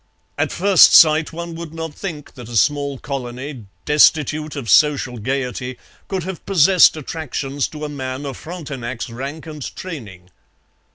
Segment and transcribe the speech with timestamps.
[0.35, 5.77] At first sight one would not think that a small colony destitute of social gaiety
[6.07, 10.31] could have possessed attractions to a man of Frontenac's rank and training.